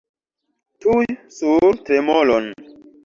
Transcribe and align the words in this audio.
Tuj 0.85 1.05
sur 1.35 1.77
tremolon! 1.91 2.51